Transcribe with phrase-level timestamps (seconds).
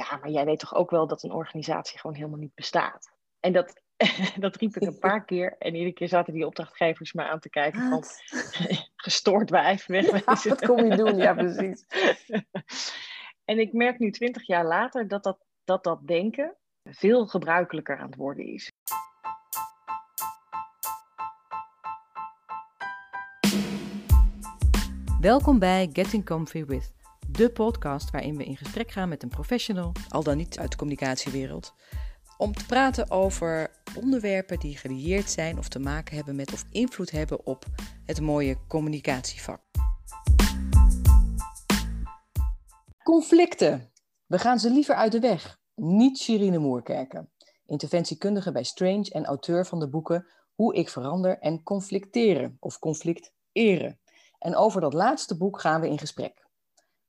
[0.00, 3.12] ja, maar jij weet toch ook wel dat een organisatie gewoon helemaal niet bestaat.
[3.40, 3.82] En dat,
[4.44, 5.56] dat riep ik een paar keer.
[5.58, 8.04] En iedere keer zaten die opdrachtgevers me aan te kijken van
[9.06, 10.48] gestoord wijf, wegwezen.
[10.48, 11.16] wat kom je doen?
[11.16, 11.86] Ja, precies.
[13.44, 18.06] en ik merk nu twintig jaar later dat dat, dat dat denken veel gebruikelijker aan
[18.06, 18.70] het worden is.
[25.20, 26.92] Welkom bij Getting Comfy With,
[27.40, 30.76] de podcast waarin we in gesprek gaan met een professional, al dan niet uit de
[30.76, 31.74] communicatiewereld,
[32.38, 37.10] om te praten over onderwerpen die gelieerd zijn of te maken hebben met of invloed
[37.10, 37.64] hebben op
[38.06, 39.60] het mooie communicatievak.
[43.02, 43.92] Conflicten.
[44.26, 45.58] We gaan ze liever uit de weg.
[45.74, 47.30] Niet Shirine Moerkerken,
[47.66, 54.00] interventiekundige bij Strange en auteur van de boeken Hoe ik verander en conflicteren of conflicteren.
[54.38, 56.48] En over dat laatste boek gaan we in gesprek.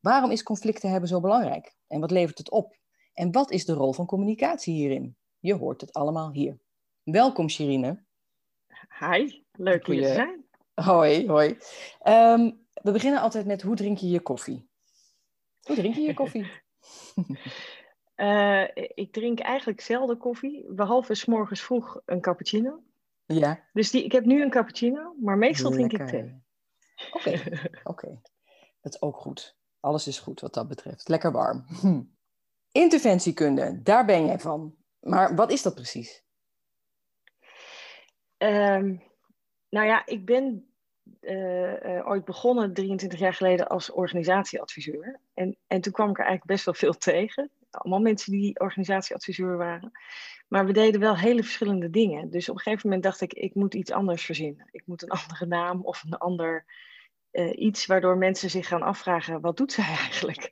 [0.02, 1.76] Waarom is conflicten hebben zo belangrijk?
[1.88, 2.78] En wat levert het op?
[3.14, 5.16] En wat is de rol van communicatie hierin?
[5.40, 6.60] Je hoort het allemaal hier.
[7.04, 8.04] Welkom, Shirine.
[9.00, 10.46] Hi, leuk hier te zijn.
[10.74, 11.58] Hoi, hoi.
[12.00, 14.70] Ehm, we beginnen altijd met hoe drink je je koffie?
[15.62, 16.52] Hoe drink je je koffie?
[18.16, 18.68] uh,
[19.04, 22.84] ik drink eigenlijk zelden koffie, behalve s morgens vroeg een cappuccino.
[23.26, 23.70] Ja.
[23.74, 26.42] Dus die, ik heb nu een cappuccino, maar meestal drink ik thee.
[27.12, 27.42] Oké,
[27.84, 28.22] oké.
[28.82, 29.60] Dat is ook goed.
[29.82, 31.08] Alles is goed wat dat betreft.
[31.08, 31.66] Lekker warm.
[31.82, 32.02] Hm.
[32.72, 34.76] Interventiekunde, daar ben jij van.
[35.00, 36.24] Maar wat is dat precies?
[38.38, 39.04] Um,
[39.70, 40.72] nou ja, ik ben
[41.22, 45.20] uh, uh, ooit begonnen 23 jaar geleden als organisatieadviseur.
[45.34, 47.50] En, en toen kwam ik er eigenlijk best wel veel tegen.
[47.72, 49.92] Allemaal mensen die organisatieadviseur waren.
[50.48, 52.30] Maar we deden wel hele verschillende dingen.
[52.30, 54.68] Dus op een gegeven moment dacht ik, ik moet iets anders verzinnen.
[54.72, 56.66] Ik moet een andere naam of een ander
[57.32, 60.52] uh, iets waardoor mensen zich gaan afvragen, wat doet zij eigenlijk?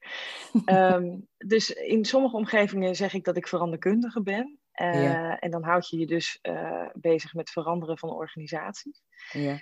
[0.66, 4.60] um, dus in sommige omgevingen zeg ik dat ik veranderkundige ben.
[4.82, 5.40] Uh, ja.
[5.40, 9.02] En dan houd je je dus uh, bezig met veranderen van organisaties.
[9.32, 9.62] Ja.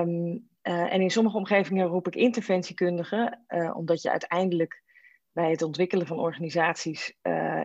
[0.00, 3.44] Um, en in sommige omgevingen roep ik interventiekundige,
[3.74, 4.82] omdat je uiteindelijk
[5.32, 7.16] bij het ontwikkelen van organisaties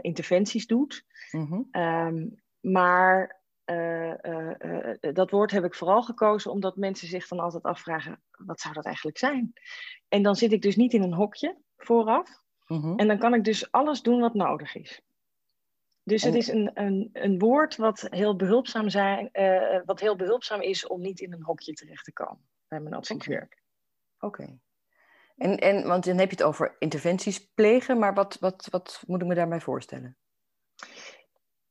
[0.02, 1.06] interventies doet.
[1.32, 1.82] Mm -hmm.
[1.82, 7.40] um, maar uh, uh, uh, dat woord heb ik vooral gekozen omdat mensen zich dan
[7.40, 9.54] altijd afvragen: wat zou dat eigenlijk zijn?
[10.08, 12.44] En dan zit ik dus niet in een hokje vooraf.
[12.68, 12.98] Mm -hmm.
[13.00, 15.02] En dan kan ik dus alles doen wat nodig is.
[16.04, 19.30] Dus het is een, een, een woord wat heel, behulpzaam zijn,
[19.86, 23.62] wat heel behulpzaam is om niet in een hokje terecht te komen bij mijn advieswerk.
[24.20, 24.42] Oké.
[24.42, 24.60] Okay.
[25.36, 29.22] En, en, want dan heb je het over interventies plegen, maar wat, wat, wat moet
[29.22, 30.18] ik me daarbij voorstellen?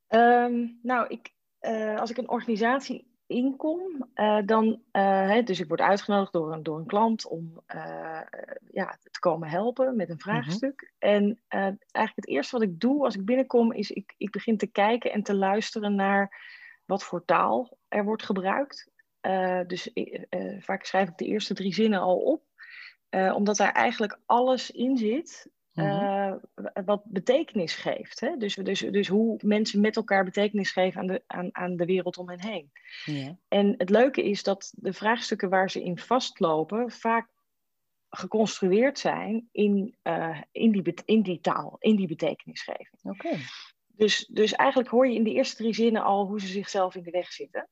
[0.07, 1.34] Um, nou, ik,
[1.65, 6.53] uh, als ik een organisatie inkom, uh, dan, uh, hè, dus ik word uitgenodigd door
[6.53, 7.63] een, door een klant om
[8.71, 10.81] ja, te komen helpen met een vraagstuk.
[10.81, 11.15] Mm -hmm.
[11.17, 14.67] En eigenlijk het eerste wat ik doe als ik binnenkom, is ik, ik begin te
[14.67, 16.53] kijken en te luisteren naar
[16.85, 18.91] wat voor taal er wordt gebruikt.
[19.67, 19.91] dus
[20.59, 22.43] vaak schrijf ik de eerste drie zinnen al op,
[23.33, 26.33] omdat daar eigenlijk alles in zit uh,
[26.85, 28.19] wat betekenis geeft.
[28.19, 28.37] Hè?
[28.37, 32.17] Dus, dus, dus hoe mensen met elkaar betekenis geven aan de, aan, aan de wereld
[32.17, 32.71] om hen heen.
[33.05, 33.37] Ja.
[33.47, 37.27] En het leuke is dat de vraagstukken waar ze in vastlopen vaak
[38.09, 42.99] geconstrueerd zijn in, uh, in, die, in die taal, in die betekenisgeving.
[43.03, 43.39] Okay.
[43.87, 47.03] Dus, dus eigenlijk hoor je in de eerste drie zinnen al hoe ze zichzelf in
[47.03, 47.69] de weg zitten.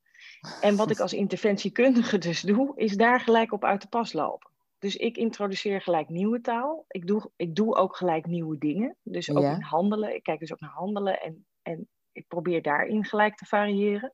[0.62, 4.52] En wat ik als interventiekundige dus doe, is daar gelijk op uit de pas lopen.
[4.84, 6.86] Dus ik introduceer gelijk nieuwe taal.
[6.88, 8.98] Ik doe, ik doe ook gelijk nieuwe dingen.
[9.04, 9.56] Dus ook ja.
[9.56, 10.16] in handelen.
[10.16, 14.14] Ik kijk dus ook naar handelen en, en ik probeer daarin gelijk te variëren.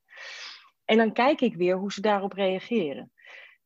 [0.86, 3.12] En dan kijk ik weer hoe ze daarop reageren.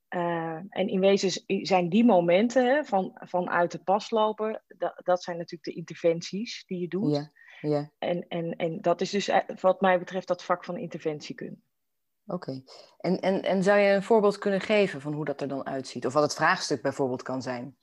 [0.10, 5.02] Uh, en in wezen zijn die momenten hè, van, van uit de pas lopen, dat,
[5.04, 7.16] dat zijn natuurlijk de interventies die je doet.
[7.16, 7.32] Ja.
[7.70, 7.92] Ja.
[8.00, 9.32] En, en, en dat is dus
[9.62, 11.60] wat mij betreft dat vak van interventiekunde.
[12.26, 12.34] Oké.
[12.36, 12.64] Okay.
[12.98, 16.06] En, en, en zou je een voorbeeld kunnen geven van hoe dat er dan uitziet?
[16.06, 17.78] Of wat het vraagstuk bijvoorbeeld kan zijn?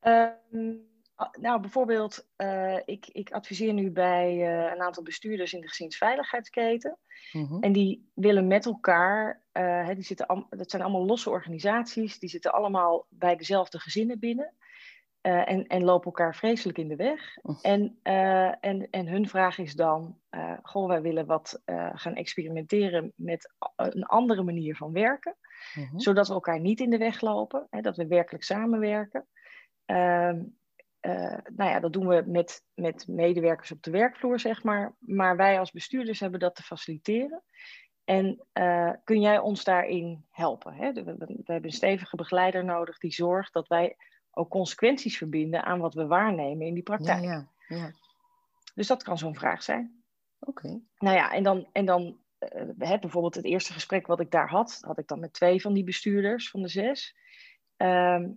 [0.00, 0.94] Um,
[1.40, 6.98] nou, bijvoorbeeld, uh, ik, ik adviseer nu bij uh, een aantal bestuurders in de gezinsveiligheidsketen.
[7.32, 7.62] Mm -hmm.
[7.62, 12.28] En die willen met elkaar, uh, hè, die zitten, dat zijn allemaal losse organisaties, die
[12.28, 14.52] zitten allemaal bij dezelfde gezinnen binnen.
[15.26, 17.36] Uh, en, en lopen elkaar vreselijk in de weg.
[17.62, 21.62] En, uh, en, en hun vraag is dan: uh, Goh, wij willen wat
[21.92, 25.36] gaan experimenteren met een andere manier van werken,
[25.74, 25.86] Mhm.
[25.86, 25.98] -huh.
[25.98, 29.26] zodat we elkaar niet in de weg lopen, hè, dat we werkelijk samenwerken.
[29.84, 30.42] Ehm,
[31.56, 34.96] nou ja, dat doen we met, met medewerkers op de werkvloer, zeg maar.
[34.98, 37.42] Maar wij als bestuurders hebben dat te faciliteren.
[38.04, 38.46] En
[39.04, 40.74] kun jij ons daarin helpen?
[40.74, 40.92] Hè?
[40.92, 43.96] We, we, we hebben een stevige begeleider nodig die zorgt dat wij
[44.36, 47.22] ook consequenties verbinden aan wat we waarnemen in die praktijk.
[47.22, 47.76] Ja, ja.
[47.76, 47.92] Ja.
[48.74, 50.04] Dus dat kan zo'n vraag zijn.
[50.38, 50.80] Oké.
[50.98, 52.18] Nou ja, en dan, en dan
[52.54, 55.72] uh, bijvoorbeeld het eerste gesprek wat ik daar had, had ik dan met twee van
[55.72, 57.16] die bestuurders van de zes.
[57.76, 58.30] Ehm,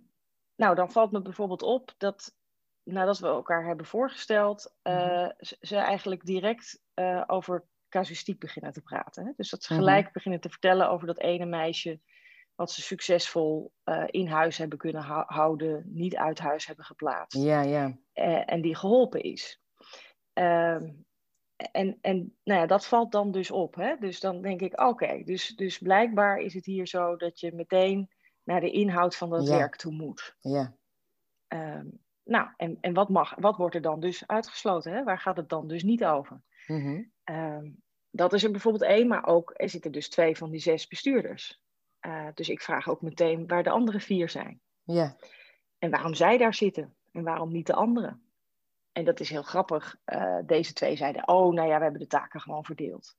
[0.56, 2.34] nou, dan valt me bijvoorbeeld op dat
[2.82, 9.24] nadat we elkaar hebben voorgesteld, uh, ze eigenlijk direct uh, over casuïstiek beginnen te praten.
[9.24, 9.32] Hè?
[9.36, 10.12] Dus dat ze gelijk mm-hmm.
[10.12, 12.00] beginnen te vertellen over dat ene meisje
[12.60, 17.42] wat ze succesvol uh, in huis hebben kunnen houden, niet uit huis hebben geplaatst.
[17.42, 17.98] Ja, ja.
[18.44, 19.60] en die geholpen is.
[20.32, 20.90] Ehm,
[21.56, 23.74] en en nou ja, dat valt dan dus op.
[23.74, 23.96] Hè?
[23.96, 28.10] Dus dan denk ik, oké, dus, dus blijkbaar is het hier zo dat je meteen
[28.42, 30.36] naar de inhoud van dat werk toe moet.
[30.40, 30.74] Ja.
[31.48, 34.92] Um, nou, en, en wat, mag, wat wordt er dan dus uitgesloten?
[34.92, 35.04] Hè?
[35.04, 36.42] Waar gaat het dan dus niet over?
[36.66, 37.12] Mm
[38.12, 41.60] dat is er bijvoorbeeld één, maar ook er zitten dus twee van die zes bestuurders.
[42.06, 44.60] Uh, dus ik vraag ook meteen waar de andere vier zijn.
[44.82, 45.16] Ja.
[45.78, 48.22] En waarom zij daar zitten en waarom niet de anderen.
[48.92, 49.96] En dat is heel grappig.
[50.06, 53.16] Uh, deze twee zeiden, oh, nou ja, we hebben de taken gewoon verdeeld.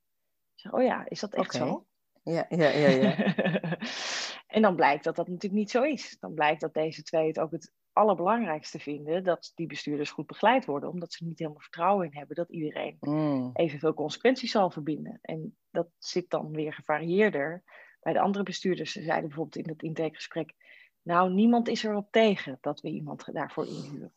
[0.56, 1.68] Ik zeg, oh ja, is dat echt okay.
[1.68, 1.86] zo?
[2.24, 2.88] Ja, ja, ja.
[2.88, 3.16] ja.
[4.56, 6.18] en dan blijkt dat dat natuurlijk niet zo is.
[6.20, 10.66] Dan blijkt dat deze twee het ook het allerbelangrijkste vinden dat die bestuurders goed begeleid
[10.66, 13.50] worden, omdat ze niet helemaal vertrouwen in hebben dat iedereen mm.
[13.54, 15.20] evenveel consequenties zal verbinden.
[15.22, 17.64] En dat zit dan weer gevarieerder.
[18.02, 20.54] Bij de andere bestuurders zeiden bijvoorbeeld in het intakegesprek,
[21.02, 24.14] nou, niemand is erop tegen dat we iemand daarvoor inhuren.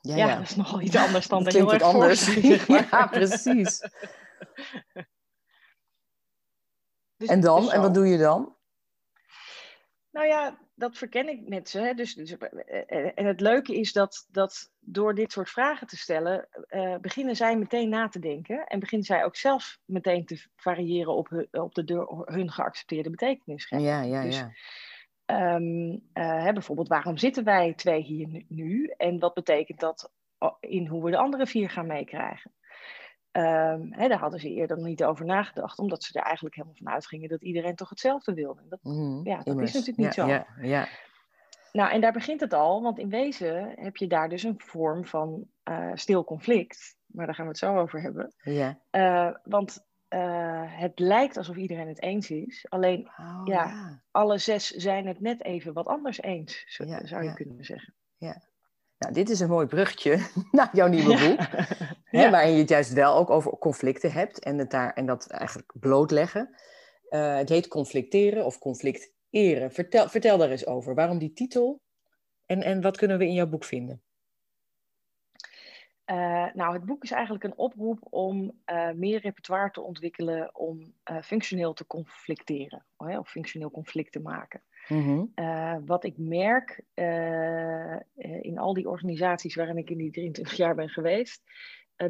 [0.00, 0.36] Ja, ja, ja.
[0.38, 2.24] dat is nogal iets anders dan Dat heel erg anders.
[2.24, 2.88] voorstellen, zeg maar.
[2.90, 3.80] Ja, precies.
[7.16, 7.62] Dus- En dan?
[7.62, 8.56] dus En wat doe je dan?
[10.10, 11.78] Nou ja, dat verken ik met ze.
[11.80, 11.94] Hè.
[11.94, 16.48] Dus, dus, eh, en het leuke is dat, dat door dit soort vragen te stellen,
[16.68, 18.66] eh, beginnen zij meteen na te denken.
[18.66, 23.10] En beginnen zij ook zelf meteen te variëren op, hun, op de door hun geaccepteerde
[23.10, 23.66] betekenis.
[23.68, 24.50] Ja, ja, Dus, ja.
[25.24, 28.86] Eh, hè, bijvoorbeeld, waarom zitten wij twee hier nu- nu?
[28.96, 32.52] En wat betekent dat oh, in hoe we de andere vier gaan meekrijgen?
[33.38, 36.76] Ehm, hè, daar hadden ze eerder nog niet over nagedacht, omdat ze er eigenlijk helemaal
[36.76, 38.60] van uitgingen dat iedereen toch hetzelfde wilde.
[38.68, 39.74] Dat, Mhm, ja, dat immers.
[39.74, 40.28] is natuurlijk niet ja, zo.
[40.62, 40.88] Ja, ja.
[41.72, 45.04] Nou, en daar begint het al, want in wezen heb je daar dus een vorm
[45.06, 46.96] van eh, stil conflict.
[47.06, 48.34] Maar daar gaan we het zo over hebben.
[48.38, 48.78] ja.
[48.90, 53.64] Eh, want eh, het lijkt alsof iedereen het eens is, alleen Oh, Ja.
[53.64, 54.02] ja.
[54.10, 57.34] alle zes zijn het net even wat anders eens, zo- Ja, zou je ja.
[57.34, 57.94] kunnen zeggen.
[58.98, 60.18] Nou, dit is een mooi bruggetje
[60.50, 61.46] naar jouw nieuwe boek.
[62.18, 62.30] Hè, Ja.
[62.30, 65.72] waarin je het juist wel ook over conflicten hebt en, het daar, en dat eigenlijk
[65.80, 66.54] blootleggen.
[67.08, 69.72] Eh, het heet conflicteren of conflicteren.
[69.72, 70.94] Vertel, vertel daar eens over.
[70.94, 71.80] Waarom die titel
[72.46, 74.02] en, en wat kunnen we in jouw boek vinden?
[76.04, 80.94] Eh, nou, het boek is eigenlijk een oproep om eh, meer repertoire te ontwikkelen om
[81.22, 84.62] functioneel te conflicteren, of functioneel conflict te maken.
[84.88, 85.24] Mhm.
[85.84, 86.84] Wat ik merk
[88.42, 91.42] in al die organisaties waarin ik in die 23 jaar ben geweest,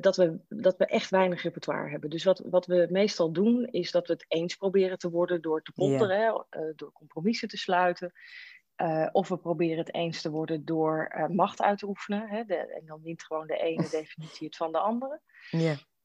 [0.01, 2.11] dat, we, dat we echt weinig repertoire hebben.
[2.11, 5.63] Dus wat, wat we meestal doen, is dat we het eens proberen te worden door
[5.63, 8.13] te polderen, hè, eh, door compromissen te sluiten.
[8.75, 12.29] Eh, of we proberen het eens te worden door eh, macht uit te oefenen.
[12.29, 15.21] Hè, de, en dan wint gewoon de ene definitie het van de andere.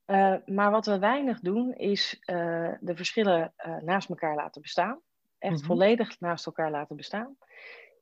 [0.05, 5.01] Eh, maar wat we weinig doen, is eh, de verschillen eh, naast elkaar laten bestaan.
[5.37, 5.65] Echt Mhm.
[5.65, 7.37] volledig naast elkaar laten bestaan.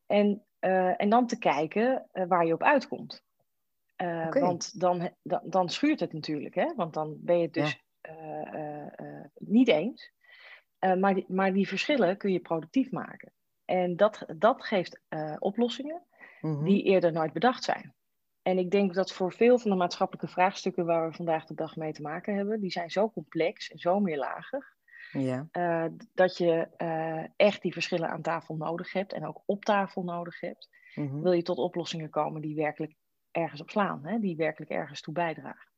[0.08, 3.24] En, eh, en dan te kijken eh, waar je op uitkomt.
[4.02, 4.30] Eh.
[4.30, 6.74] Want dan, dan, dan schuurt het natuurlijk, hè?
[6.76, 10.12] want dan ben je het dus eh, eh, niet eens.
[11.00, 13.34] Maar, die, maar die verschillen kun je productief maken.
[13.66, 15.02] En dat, dat geeft
[15.40, 16.06] oplossingen
[16.42, 16.64] Mhm.
[16.64, 17.94] die eerder nooit bedacht zijn.
[18.42, 21.76] En ik denk dat voor veel van de maatschappelijke vraagstukken waar we vandaag de dag
[21.76, 24.66] mee te maken hebben, die zijn zo complex en zo meerlagig,
[25.12, 25.48] ja.
[26.14, 26.68] dat je
[27.36, 30.70] echt die verschillen aan tafel nodig hebt en ook op tafel nodig hebt.
[30.96, 31.22] Mhm.
[31.22, 32.96] Wil je tot oplossingen komen die werkelijk
[33.32, 34.20] ergens op slaan, hè?
[34.20, 35.70] die werkelijk ergens toe bijdragen.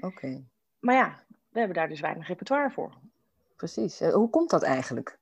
[0.00, 0.44] Oké,
[0.80, 2.92] Maar ja, we hebben daar dus weinig repertoire voor.
[3.56, 4.00] precies.
[4.00, 5.18] Eh, hoe komt dat eigenlijk?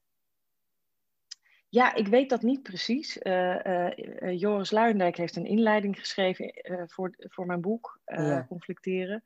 [1.69, 3.19] Ja, ik weet dat niet precies.
[3.19, 3.87] Eh,
[4.23, 6.53] eh, Joris Luijendijk heeft een inleiding geschreven
[6.87, 8.45] voor, voor mijn boek, Ja.
[8.49, 9.23] Conflicteren.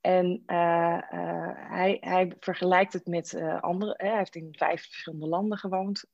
[0.00, 3.94] En hij, hij vergelijkt het met andere.
[3.96, 6.04] Hè, hij heeft in vijf verschillende landen gewoond,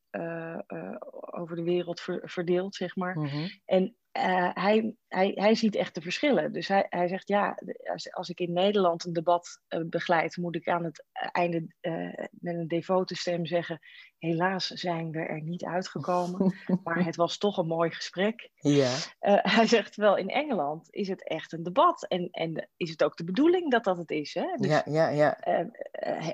[1.30, 3.18] over de wereld ver- verdeeld, zeg maar.
[3.18, 3.48] Mhm.
[3.64, 6.52] En eh, hij, hij, hij ziet echt de verschillen.
[6.52, 7.58] Dus hij, hij zegt, ja,
[7.92, 12.24] als, als ik in Nederland een debat eh, begeleid, moet ik aan het einde eh,
[12.30, 13.78] met een devote stem zeggen,
[14.18, 18.50] helaas zijn we er niet uitgekomen, maar het was toch een mooi gesprek.
[18.54, 18.94] Ja,
[19.42, 23.16] hij zegt, wel in Engeland is het echt een debat en, en is het ook
[23.16, 24.34] de bedoeling dat dat het is.
[24.34, 24.56] Hè?
[24.56, 25.38] Dus ja, ja, ja.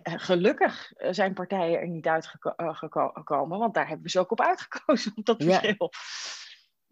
[0.05, 5.25] gelukkig zijn partijen er niet uitgekomen, want daar hebben we ze ook op uitgekozen, op
[5.37, 5.61] dat Ja.
[5.61, 5.91] verschil.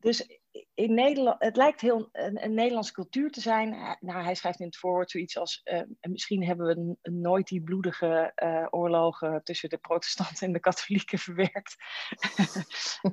[0.02, 0.40] Dus
[0.74, 3.70] in Nederland, het lijkt heel een, een Nederlandse cultuur te zijn.
[4.00, 8.32] Nou, hij schrijft in het voorwoord zoiets als: uh, misschien hebben we nooit die bloedige
[8.42, 11.76] uh, oorlogen tussen de protestanten en de katholieken verwerkt.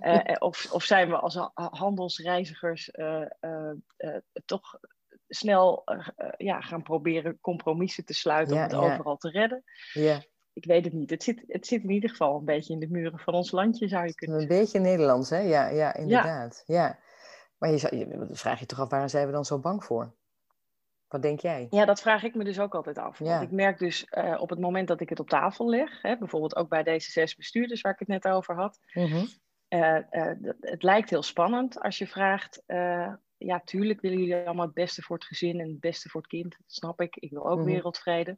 [0.02, 2.92] uh, of, of zijn we als handelsreizigers
[4.46, 4.80] toch
[5.28, 5.84] snel
[6.38, 8.94] ja, gaan proberen compromissen te sluiten ja, om het ja.
[8.94, 9.64] overal te redden?
[9.94, 10.24] Ja.
[10.60, 11.10] Ik weet het niet.
[11.10, 13.88] Het zit, het zit in ieder geval een beetje in de muren van ons landje,
[13.88, 15.40] zou je kunnen Een beetje Nederlands, hè?
[15.40, 16.64] Ja, ja inderdaad.
[16.66, 17.00] ja.
[17.58, 20.16] Maar je, zou, je vraag je toch af, waar zijn we dan zo bang voor?
[21.08, 21.68] Wat denk jij?
[21.70, 23.18] Ja, dat vraag ik me dus ook altijd af.
[23.18, 26.18] Want ik merk dus uh, op het moment dat ik het op tafel leg, hè,
[26.18, 29.28] bijvoorbeeld ook bij deze zes bestuurders waar ik het net over had, mm -hmm.
[29.70, 32.64] uh, uh, het lijkt heel spannend als je vraagt,
[33.38, 36.30] ja, tuurlijk willen jullie allemaal het beste voor het gezin en het beste voor het
[36.30, 36.56] kind.
[36.58, 37.16] Dat snap ik.
[37.16, 37.74] Ik wil ook mm -hmm.
[37.74, 38.38] wereldvrede.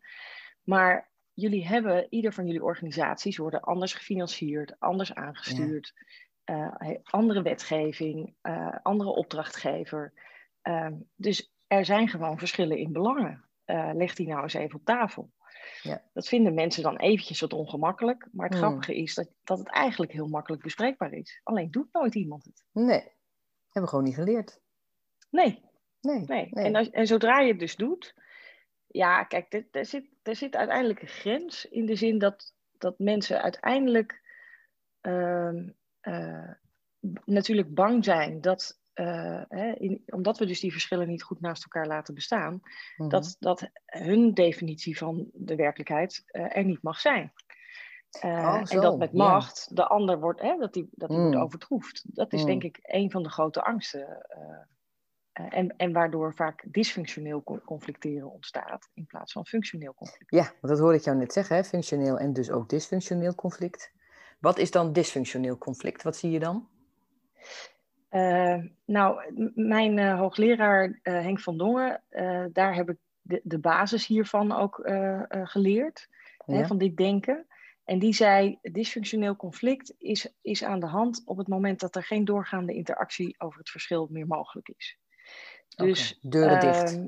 [0.63, 1.10] Maar
[1.41, 5.93] jullie hebben, ieder van jullie organisaties worden anders gefinancierd, anders aangestuurd.
[5.93, 6.79] Ja.
[6.81, 10.13] Uh, andere wetgeving, uh, andere opdrachtgever.
[10.63, 13.45] Uh, dus er zijn gewoon verschillen in belangen.
[13.65, 15.31] Eh, leg die nou eens even op tafel.
[15.81, 16.03] Ja.
[16.13, 18.27] Dat vinden mensen dan eventjes wat ongemakkelijk.
[18.31, 18.67] Maar het hmm.
[18.67, 21.39] grappige is dat, dat het eigenlijk heel makkelijk bespreekbaar is.
[21.43, 22.63] Alleen doet nooit iemand het.
[22.71, 23.01] Nee,
[23.63, 24.59] hebben we gewoon niet geleerd.
[25.29, 25.61] Nee.
[26.01, 26.23] Nee.
[26.27, 26.47] nee.
[26.51, 26.65] nee.
[26.65, 28.15] En, als, en zodra je het dus doet...
[28.87, 31.65] Ja, kijk, er zit, er zit uiteindelijk een grens.
[31.65, 34.21] In de zin dat, dat mensen uiteindelijk...
[35.01, 35.53] Uh,
[36.01, 36.49] uh,
[37.25, 41.63] natuurlijk bang zijn dat, uh, hè, in, omdat we dus die verschillen niet goed naast
[41.63, 42.61] elkaar laten bestaan, mm
[42.95, 43.09] -hmm.
[43.09, 47.33] dat, dat hun definitie van de werkelijkheid uh, er niet mag zijn.
[48.21, 49.75] Oh, en dat met macht ja.
[49.75, 51.23] de ander wordt, hè, dat die, dat die mm.
[51.23, 52.15] wordt overtroefd.
[52.15, 52.47] Dat is mm.
[52.47, 54.27] denk ik een van de grote angsten.
[55.33, 60.31] En, en waardoor vaak dysfunctioneel conflicteren ontstaat in plaats van functioneel conflict.
[60.31, 61.63] Ja, want dat hoorde ik jou net zeggen, hè?
[61.63, 63.91] functioneel en dus ook dysfunctioneel conflict.
[64.39, 66.03] Wat is dan dysfunctioneel conflict?
[66.03, 66.67] Wat zie je dan?
[68.11, 72.03] Uh, nou, mijn uh, hoogleraar uh, Henk van Dongen,
[72.53, 74.89] daar heb ik de, de basis hiervan ook
[75.29, 76.07] geleerd,
[76.45, 76.53] ja.
[76.53, 77.45] hè, van dit denken.
[77.83, 82.03] En die zei, dysfunctioneel conflict is, is aan de hand op het moment dat er
[82.03, 84.99] geen doorgaande interactie over het verschil meer mogelijk is.
[85.75, 86.31] Dus okay.
[86.31, 86.93] deuren dicht.
[86.93, 87.07] Ehm,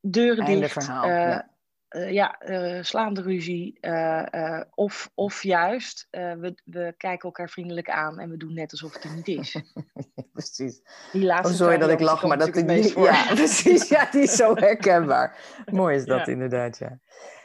[0.00, 0.72] deuren Einde dicht.
[0.72, 1.08] verhaal.
[1.08, 1.50] Ja
[1.92, 3.78] uh, ja, uh, slaande ruzie.
[3.80, 8.94] Uh, of, of juist, we, we kijken elkaar vriendelijk aan en we doen net alsof
[8.94, 9.56] het er niet is.
[10.32, 10.82] precies.
[11.12, 12.92] Die laatste oh, sorry dat ik lach, maar dat ik niet.
[12.92, 13.88] Ja, precies.
[13.88, 15.38] Ja, die is zo herkenbaar.
[15.70, 16.32] Mooi is dat ja.
[16.32, 16.98] inderdaad, ja.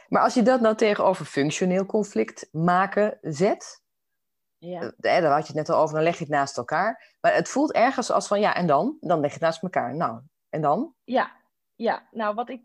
[0.08, 3.86] Maar als je dat nou tegenover functioneel conflict maken zet.
[4.60, 4.92] Ja.
[4.96, 7.16] daar had je het net al over, dan leg je het naast elkaar.
[7.20, 8.96] Maar het voelt ergens als van ja, en dan?
[9.00, 9.94] Dan leg je het naast elkaar.
[9.94, 10.20] Nou,
[10.58, 10.94] en dan?
[11.04, 11.36] Ja,
[11.74, 12.08] ja.
[12.10, 12.60] nou wat ik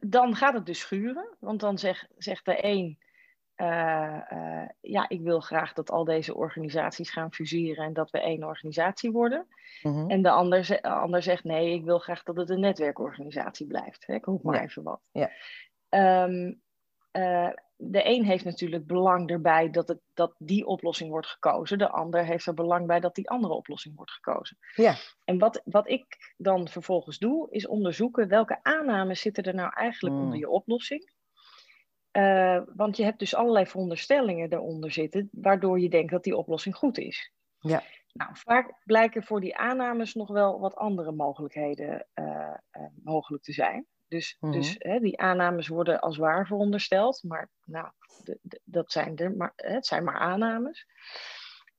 [0.00, 2.98] dan gaat het dus schuren, want dan zeg, zegt de een,
[3.56, 8.20] uh, uh, ja, ik wil graag dat al deze organisaties gaan fuseren en dat we
[8.20, 9.46] één organisatie worden.
[9.82, 10.10] Mm-hmm.
[10.10, 14.06] En de ander, ander, zegt, nee, ik wil graag dat het een netwerkorganisatie blijft.
[14.06, 14.14] Hè?
[14.14, 14.62] Ik roep maar ja.
[14.62, 15.00] even wat.
[15.10, 15.30] Ja.
[16.24, 16.60] Um,
[17.12, 17.50] uh,
[17.80, 21.78] de een heeft natuurlijk belang erbij dat, het, dat die oplossing wordt gekozen.
[21.78, 24.58] De ander heeft er belang bij dat die andere oplossing wordt gekozen.
[24.74, 24.94] Ja.
[25.24, 30.14] En wat, wat ik dan vervolgens doe, is onderzoeken welke aannames zitten er nou eigenlijk
[30.14, 30.24] Hmm.
[30.24, 30.30] mm.
[30.30, 31.16] onder je oplossing.
[32.12, 36.74] Uh, want je hebt dus allerlei veronderstellingen eronder zitten, waardoor je denkt dat die oplossing
[36.74, 37.32] goed is.
[37.58, 37.82] Ja.
[38.12, 42.24] Nou, vaak blijken voor die aannames nog wel wat andere mogelijkheden uh,
[42.72, 43.86] uh, mogelijk te zijn.
[44.08, 47.88] Dus, dus hè, die aannames worden als waar verondersteld, maar nou,
[48.64, 50.86] dat zijn er maar, het zijn maar aannames.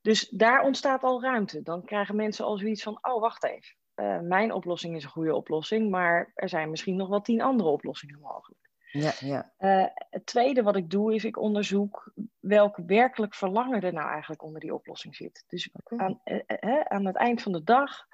[0.00, 1.62] Dus daar ontstaat al ruimte.
[1.62, 5.34] Dan krijgen mensen al zoiets van, oh wacht even, uh, mijn oplossing is een goede
[5.34, 8.68] oplossing, maar er zijn misschien nog wel tien andere oplossingen mogelijk.
[8.92, 9.52] Ja, ja.
[9.58, 14.42] Uh, het tweede wat ik doe is ik onderzoek welk werkelijk verlangen er nou eigenlijk
[14.42, 15.44] onder die oplossing zit.
[15.46, 18.06] Dus aan, uh, aan het eind van de dag,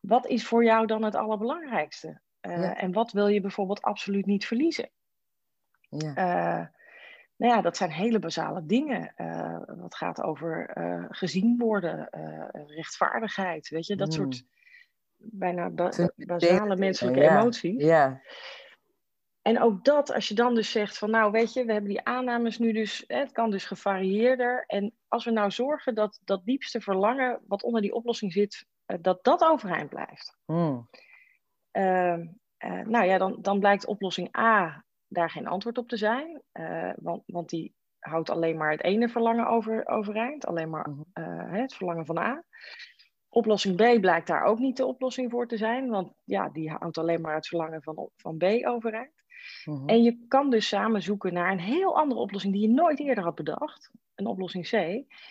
[0.00, 2.20] wat is voor jou dan het allerbelangrijkste?
[2.48, 2.76] Uh, Ja.
[2.76, 4.90] En wat wil je bijvoorbeeld absoluut niet verliezen?
[5.88, 6.08] ja.
[6.08, 6.66] Uh,
[7.36, 9.12] nou ja, dat zijn hele basale dingen.
[9.16, 10.70] Uh, wat gaat over
[11.10, 12.08] gezien worden,
[12.66, 14.12] rechtvaardigheid, weet je, dat Mm.
[14.14, 14.44] soort
[15.16, 17.40] bijna ba basale menselijke ja.
[17.40, 17.82] emoties.
[17.84, 18.22] Ja,
[19.42, 22.04] En ook dat, als je dan dus zegt van nou weet je, we hebben die
[22.04, 24.64] aannames nu dus, hè, het kan dus gevarieerder.
[24.66, 28.66] En als we nou zorgen dat dat diepste verlangen wat onder die oplossing zit,
[29.00, 30.36] dat dat overeind blijft.
[30.46, 30.88] mm.
[31.78, 32.16] Uh,
[32.64, 36.42] uh, nou ja, dan, dan blijkt oplossing A daar geen antwoord op te zijn.
[36.52, 40.46] Uh, want, want die houdt alleen maar het ene verlangen over, overeind.
[40.46, 41.00] Alleen maar Mhm.
[41.14, 42.44] uh, het verlangen van A.
[43.28, 45.88] Oplossing B blijkt daar ook niet de oplossing voor te zijn.
[45.88, 49.22] Want ja, die houdt alleen maar het verlangen van, van B overeind.
[49.64, 49.88] Mhm.
[49.88, 53.24] En je kan dus samen zoeken naar een heel andere oplossing die je nooit eerder
[53.24, 53.90] had bedacht.
[54.14, 54.70] Een oplossing C.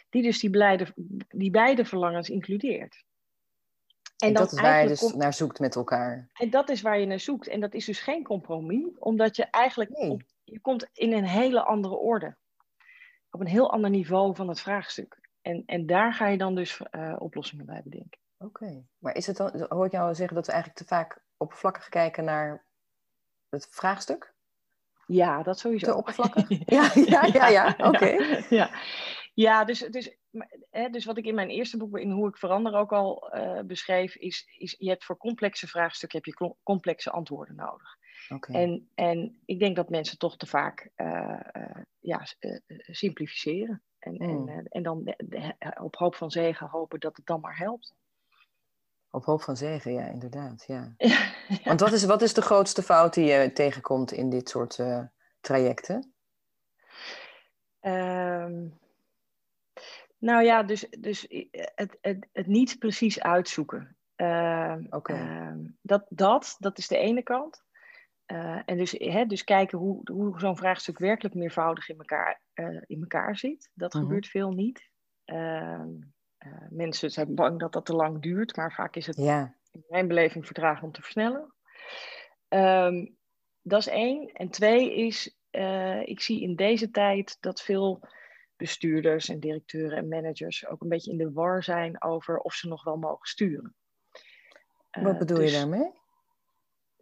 [0.10, 0.88] Die dus die, blijde,
[1.27, 3.04] die beide verlangens includeert.
[4.17, 6.27] En, dat is waar je dus naar zoekt met elkaar.
[6.33, 7.47] En dat is waar je naar zoekt.
[7.47, 11.63] En dat is dus geen compromis, omdat je eigenlijk op, je komt in een hele
[11.63, 12.36] andere orde.
[13.31, 15.19] Op een heel ander niveau van het vraagstuk.
[15.41, 18.19] En, en daar ga je dan dus uh, oplossingen bij bedenken.
[18.38, 21.89] Oké, maar is het dan, hoor ik jou zeggen dat we eigenlijk te vaak oppervlakkig
[21.89, 22.63] kijken naar
[23.50, 24.33] het vraagstuk?
[25.07, 25.86] Ja, dat sowieso.
[25.86, 26.47] Te oppervlakkig?
[26.75, 27.75] ja, ja, ja, ja.
[27.77, 28.15] oké.
[28.50, 28.69] Ja.
[29.33, 30.17] ja, dus, dus,
[30.70, 33.60] hè, dus wat ik in mijn eerste boek, in Hoe ik verander ook al uh,
[33.62, 37.98] beschreef, is, is je hebt voor complexe vraagstukken heb je complexe antwoorden nodig.
[38.29, 38.62] Okay.
[38.62, 42.22] En, en ik denk dat mensen toch te vaak uh, uh, ja,
[42.77, 43.82] simplificeren.
[44.00, 44.50] En, mm.
[44.50, 45.15] en, en dan
[45.82, 47.96] op hoop van zegen hopen dat het dan maar helpt.
[49.10, 50.63] Op hoop van zegen, ja, inderdaad.
[50.67, 50.96] Ja.
[51.63, 54.79] Want wat is, wat is de grootste fout die je tegenkomt in dit soort
[55.41, 56.13] trajecten?
[57.82, 58.79] Um,
[60.17, 63.97] nou ja, dus, dus het, het, het niet precies uitzoeken.
[64.15, 64.75] Uh.
[65.09, 67.65] Uh, dat, dat, dat is de ene kant.
[68.31, 72.81] Uh, en dus, hè, dus kijken hoe, hoe zo'n vraagstuk werkelijk meervoudig in elkaar, uh,
[72.86, 73.71] in elkaar zit.
[73.74, 74.01] Dat -hmm.
[74.01, 74.89] gebeurt veel niet.
[75.25, 75.83] Uh,
[76.69, 79.55] mensen zijn bang dat dat te lang duurt, maar vaak is het ja.
[79.71, 81.53] in mijn beleving vertragen om te versnellen.
[82.50, 83.17] Um,
[83.62, 84.31] dat is één.
[84.33, 85.38] En twee is,
[86.03, 88.07] ik zie in deze tijd dat veel
[88.58, 92.68] bestuurders en directeuren en managers ook een beetje in de war zijn over of ze
[92.68, 93.76] nog wel mogen sturen.
[94.92, 95.92] Wat bedoel dus, je daarmee?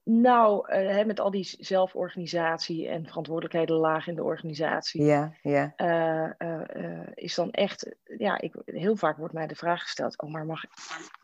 [0.04, 5.74] Nou, uh, met al die zelforganisatie en verantwoordelijkheden laag in de organisatie, ja, ja.
[5.78, 10.32] Uh, uh, is dan echt, ja, ik, heel vaak wordt mij de vraag gesteld: oh,
[10.32, 10.64] maar mag,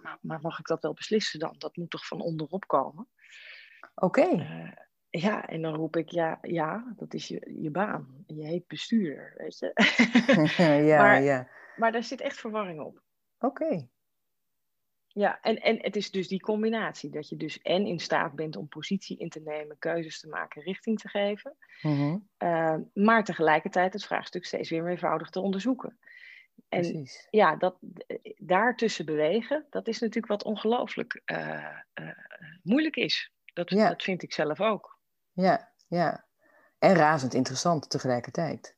[0.02, 1.56] maar, maar mag ik dat wel beslissen dan?
[1.58, 3.08] Dat moet toch van onderop komen?
[3.96, 4.48] Oké.
[5.12, 8.24] Ja, en dan roep ik: ja, ja dat is je, je baan.
[8.28, 9.72] Je heet bestuurder, weet je.
[10.88, 11.48] ja, maar, ja.
[11.76, 13.02] Maar daar zit echt verwarring op.
[13.40, 13.88] Oké.
[15.14, 17.10] Ja, en, en het is dus die combinatie.
[17.10, 20.62] Dat je dus en in staat bent om positie in te nemen, keuzes te maken,
[20.62, 21.56] richting te geven.
[21.82, 22.30] Mm-hmm.
[22.38, 25.98] uh, maar tegelijkertijd het vraagstuk steeds weer eenvoudig te onderzoeken.
[26.70, 27.28] En Precies.
[27.30, 27.78] ja, dat,
[28.38, 32.10] daartussen bewegen, dat is natuurlijk wat ongelooflijk uh, uh,
[32.64, 33.32] moeilijk is.
[33.54, 33.90] Dat, ja.
[33.90, 35.00] dat vind ik zelf ook.
[35.32, 36.26] Ja, ja.
[36.80, 38.76] En razend interessant tegelijkertijd.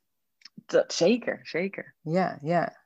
[0.54, 1.96] Dat, zeker, zeker.
[2.02, 2.82] Ja, ja.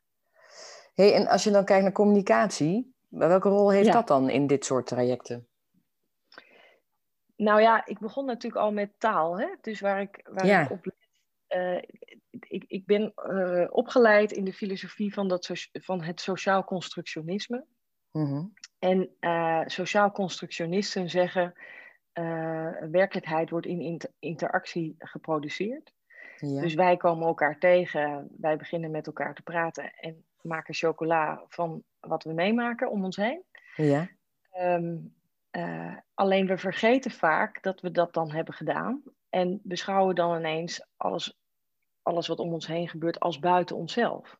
[0.94, 4.66] Hey, en als je dan kijkt naar communicatie, Welke rol heeft dat dan in dit
[4.66, 5.48] soort trajecten?
[7.36, 9.40] Nou ja, ik begon natuurlijk al met taal.
[9.40, 9.48] Hè?
[9.62, 10.62] Dus waar ik, waar ja.
[10.62, 10.86] ik op
[11.50, 11.82] uh,
[12.32, 17.66] ik, ik ben uh, opgeleid in de filosofie van, dat van het sociaal constructionisme.
[18.12, 18.54] Mm-hmm.
[18.80, 21.54] En uh, sociaal constructionisten zeggen:
[22.92, 25.94] werkelijkheid wordt in inter interactie geproduceerd.
[26.38, 26.62] Ja.
[26.62, 31.84] Dus wij komen elkaar tegen, wij beginnen met elkaar te praten en maken chocola van
[32.00, 33.44] wat we meemaken om ons heen.
[33.76, 34.10] Ja.
[34.60, 35.16] Um,
[35.52, 39.04] uh, alleen we vergeten vaak dat we dat dan hebben gedaan.
[39.30, 41.38] En beschouwen dan ineens alles,
[42.02, 44.40] alles wat om ons heen gebeurt als buiten onszelf.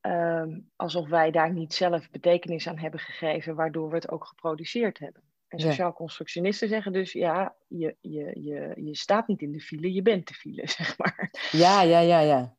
[0.00, 4.98] Um, alsof wij daar niet zelf betekenis aan hebben gegeven, waardoor we het ook geproduceerd
[4.98, 5.22] hebben.
[5.64, 9.92] En sociaal constructionisten zeggen dus, ja, je, je, je, je staat niet in de file,
[9.92, 11.30] je bent de file, zeg maar.
[11.50, 12.56] Ja, ja, ja, ja.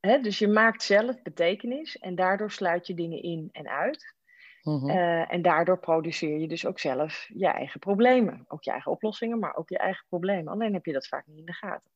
[0.00, 4.16] Dus je maakt zelf betekenis en daardoor sluit je dingen in en uit.
[4.62, 4.90] Mm -hmm.
[4.90, 8.44] uh, en daardoor produceer je dus ook zelf je eigen problemen.
[8.48, 10.52] Ook je eigen oplossingen, maar ook je eigen problemen.
[10.52, 11.90] Alleen heb je dat vaak niet in de gaten.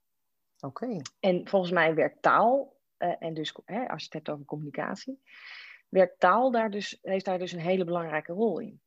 [0.61, 0.85] Oké.
[0.85, 1.03] Okay.
[1.21, 5.23] En volgens mij werkt taal, uh, en dus hè, als je het hebt over communicatie,
[5.89, 8.81] werkt taal daar dus, heeft daar dus een hele belangrijke rol in.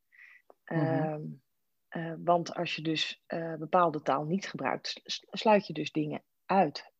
[0.65, 1.41] Mm -hmm.
[1.89, 3.23] uh, want als je dus
[3.58, 6.93] bepaalde taal niet gebruikt, sluit je dus dingen uit.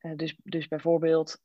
[0.00, 1.42] Uh, dus, dus bijvoorbeeld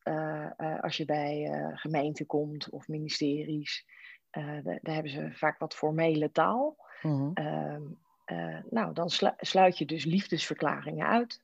[0.82, 3.86] als je bij gemeenten komt of ministeries,
[4.32, 6.78] daar hebben ze vaak wat formele taal.
[7.02, 7.98] Mm -hmm.
[8.70, 11.42] nou, dan sluit je dus liefdesverklaringen uit.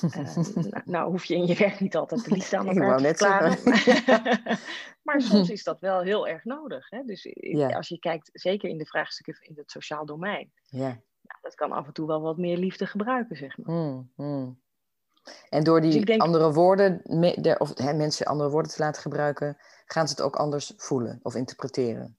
[0.00, 3.58] Nou, nou, hoef je in je werk niet altijd de liefde aan elkaar te verklaren.
[5.06, 6.90] maar soms is dat wel heel erg nodig.
[6.90, 7.02] Hè?
[7.02, 7.28] Dus
[7.74, 10.52] als je kijkt, zeker in de vraagstukken in het sociaal domein.
[10.66, 10.88] Ja.
[11.22, 13.74] Nou, dat kan af en toe wel wat meer liefde gebruiken, zeg maar.
[13.74, 14.60] Mm, mm.
[15.48, 16.22] En door die dus denk...
[16.22, 17.00] andere woorden,
[17.58, 21.34] of hè, mensen andere woorden te laten gebruiken, gaan ze het ook anders voelen of
[21.34, 22.18] interpreteren?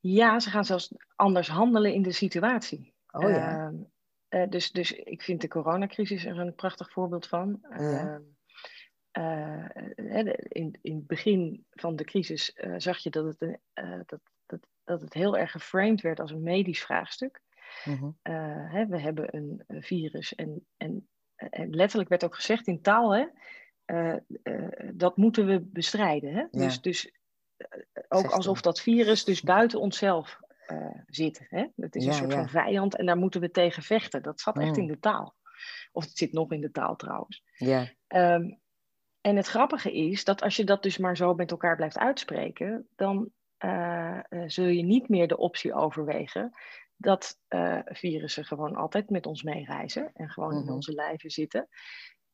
[0.00, 2.94] Ja, ze gaan zelfs anders handelen in de situatie.
[3.10, 3.70] Oh ja.
[3.70, 3.80] Uh,
[4.28, 7.58] uh, dus, dus ik vind de coronacrisis er een prachtig voorbeeld van.
[7.78, 8.20] Ja.
[9.18, 9.66] Uh,
[10.48, 13.58] in, in het begin van de crisis zag je dat het,
[14.06, 17.40] dat, dat, dat het heel erg geframed werd als een medisch vraagstuk.
[17.82, 18.18] -hmm.
[18.22, 23.14] hè, we hebben een, een virus en, en en letterlijk werd ook gezegd in taal,
[23.14, 23.26] hè,
[24.92, 26.32] dat moeten we bestrijden.
[26.32, 26.40] Hè?
[26.40, 26.46] Ja.
[26.50, 27.12] Dus, dus
[28.08, 30.40] ook alsof dat virus dus buiten onszelf
[30.72, 31.46] uh, zit.
[31.48, 31.66] Hè?
[31.76, 34.22] Het is een soort van vijand en daar moeten we tegen vechten.
[34.22, 34.82] Dat zat echt mm.
[34.82, 35.34] in de taal.
[35.92, 37.42] Of het zit nog in de taal trouwens.
[37.56, 37.92] Ja.
[38.06, 38.50] Ehm,
[39.20, 42.88] en het grappige is dat als je dat dus maar zo met elkaar blijft uitspreken,
[42.96, 43.30] dan
[43.64, 46.52] uh, zul je niet meer de optie overwegen
[46.96, 47.38] dat
[47.84, 50.72] virussen gewoon altijd met ons meereizen en gewoon in mhm.
[50.72, 51.68] onze lijven zitten.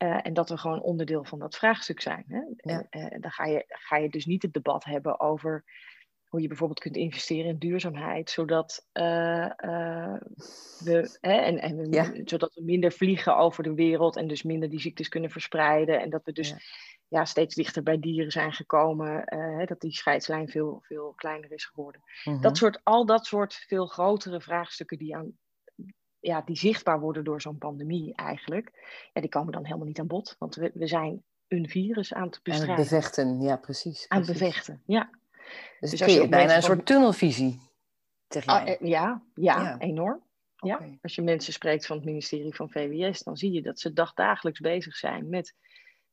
[0.03, 2.25] Uh, en dat we gewoon onderdeel van dat vraagstuk zijn.
[2.29, 2.73] Hè?
[2.73, 2.87] Ja.
[2.91, 5.65] En, dan ga je, ga je dus niet het debat hebben over
[6.33, 10.17] hoe je bijvoorbeeld kunt investeren in duurzaamheid, zodat, uh, uh,
[10.79, 14.71] we, hè, en, en we, zodat we minder vliegen over de wereld en dus minder
[14.71, 16.01] die ziektes kunnen verspreiden.
[16.01, 16.55] En dat we dus
[17.09, 17.25] ja.
[17.25, 21.65] steeds dichter bij dieren zijn gekomen, uh, hè, dat die scheidslijn veel, veel kleiner is
[21.65, 22.01] geworden.
[22.25, 22.41] Mhm.
[22.41, 25.33] Dat soort, al dat soort veel grotere vraagstukken die, aan,
[26.21, 28.71] ja, die zichtbaar worden door zo'n pandemie eigenlijk,
[29.13, 30.37] ja, die komen dan helemaal niet aan bod.
[30.39, 32.75] Want we, we zijn een virus aan te bestrijden.
[32.75, 33.83] Aan het bevechten, ja precies.
[33.83, 34.09] precies.
[34.09, 35.21] Aan het bevechten, ja.
[35.81, 37.61] Dus, dus kun je bijna een soort tunnelvisie.
[38.45, 40.23] Ah, eh, ja, ja, enorm.
[40.57, 40.81] Ja.
[41.03, 44.61] Als je mensen spreekt van het ministerie van VWS, dan zie je dat ze dagdagelijks
[44.61, 45.55] bezig zijn met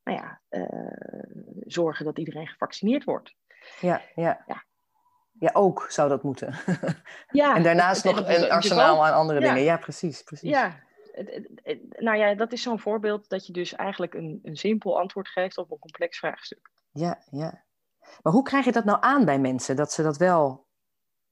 [0.04, 3.36] nou ja, uh, zorgen dat iedereen gevaccineerd wordt.
[3.80, 4.44] Ja, ja.
[4.48, 4.64] ja.
[5.40, 6.54] Ja, ook zou dat moeten.
[7.32, 9.64] Ja, en daarnaast nog een arsenaal aan andere dingen.
[9.64, 10.24] Ja, precies.
[10.24, 10.50] precies.
[10.50, 10.84] Ja,
[11.90, 15.58] nou ja, dat is zo'n voorbeeld dat je dus eigenlijk een, een simpel antwoord geeft
[15.58, 16.70] op een complex vraagstuk.
[16.92, 17.64] Ja, ja.
[18.22, 19.76] Maar hoe krijg je dat nou aan bij mensen?
[19.76, 20.68] Dat ze dat wel.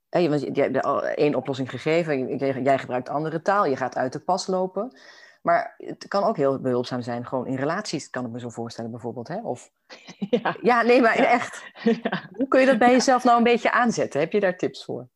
[0.10, 0.86] Hè, want je hebt
[1.18, 4.98] één oplossing gegeven, jij gebruikt andere taal, je gaat uit de pas lopen.
[5.42, 8.92] Maar het kan ook heel behulpzaam zijn, gewoon in relaties, kan ik me zo voorstellen
[8.92, 9.28] bijvoorbeeld.
[9.28, 9.42] Hè?
[9.42, 9.72] Of...
[10.30, 10.58] Ja.
[10.62, 11.64] ja, nee, maar echt.
[12.04, 12.30] Ja.
[12.34, 14.20] Hoe kun je dat bij jezelf nou een beetje aanzetten?
[14.20, 15.08] Heb je daar tips voor?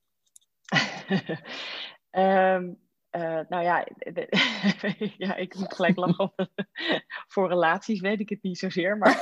[2.11, 2.79] um,
[3.11, 3.87] Uh, nou ja,
[5.27, 6.33] ja, ik moet gelijk lachen.
[7.33, 9.21] Voor relaties weet ik het niet zozeer, maar...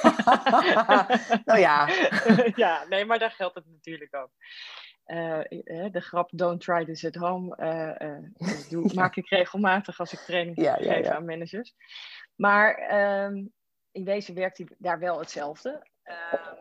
[1.45, 1.89] nou ja.
[2.55, 4.31] ja, nee, maar daar geldt het natuurlijk ook.
[5.05, 5.41] Uh,
[5.91, 10.61] de grap don't try this at home uh, doe, maak ik regelmatig als ik training
[10.61, 11.75] ja, geef ja, aan managers.
[12.35, 12.93] Maar
[13.25, 13.53] um,
[13.91, 15.87] in wezen werkt die daar wel hetzelfde.
[16.03, 16.55] Ehm,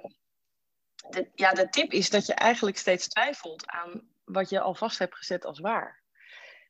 [1.11, 4.99] de, ja, de tip is dat je eigenlijk steeds twijfelt aan wat je al vast
[4.99, 5.98] hebt gezet als waar.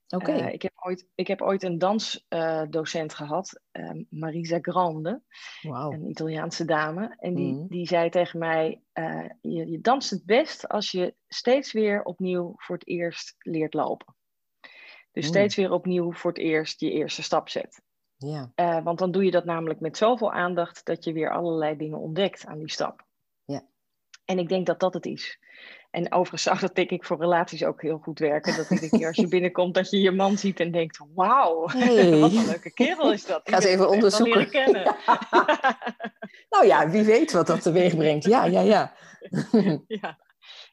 [0.09, 0.33] Oké.
[0.33, 5.23] Uh, ik, heb ooit, ik heb ooit een dansdocent uh, gehad, uh, Marisa Grande,
[5.63, 5.93] wow.
[5.93, 7.17] een Italiaanse dame.
[7.19, 7.67] En die, mm.
[7.69, 12.55] die zei tegen mij: eh, je, je danst het best als je steeds weer opnieuw
[12.57, 14.17] voor het eerst leert lopen.
[15.13, 15.33] Dus mm.
[15.33, 17.83] steeds weer opnieuw voor het eerst je eerste stap zet.
[18.17, 18.53] Ja.
[18.55, 21.99] Eh, want dan doe je dat namelijk met zoveel aandacht dat je weer allerlei dingen
[21.99, 23.07] ontdekt aan die stap.
[23.45, 23.67] Ja.
[24.25, 25.39] En ik denk dat dat het is.
[25.91, 28.57] En overigens zou dat denk ik voor relaties ook heel goed werken.
[28.57, 32.19] Dat iedere keer als je binnenkomt dat je je man ziet en denkt, wauw, hey.
[32.19, 33.41] wat een leuke kerel is dat.
[33.45, 34.51] Ik ga het even onderzoeken.
[34.51, 34.83] kennen.
[36.51, 38.25] nou ja, wie weet wat dat teweeg brengt.
[38.25, 38.93] Ja, ja, ja.
[39.87, 40.19] ja.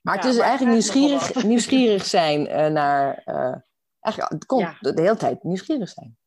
[0.02, 3.22] Maar het is eigenlijk nieuwsgierig, nieuwsgierig zijn uh, naar...
[3.26, 3.56] Uh,
[4.00, 6.18] eigenlijk, het komt de hele tijd nieuwsgierig zijn.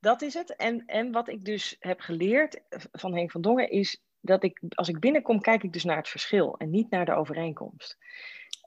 [0.00, 0.56] Dat is het.
[0.56, 2.60] En, en wat ik dus heb geleerd
[2.92, 6.08] van Henk van Dongen is dat ik, als ik binnenkom, kijk ik dus naar het
[6.08, 7.96] verschil en niet naar de overeenkomst.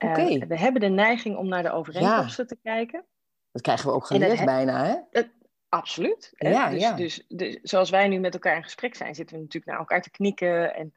[0.04, 0.16] Uh,
[0.48, 3.06] we hebben de neiging om naar de overeenkomsten te kijken.
[3.52, 5.22] Dat krijgen we ook geleerd bijna, hè?
[5.70, 6.32] Absoluut.
[6.38, 6.94] Ja, dus, ja.
[6.94, 10.02] Dus, dus, zoals wij nu met elkaar in gesprek zijn, zitten we natuurlijk naar elkaar
[10.02, 10.76] te knikken.
[10.76, 10.94] En,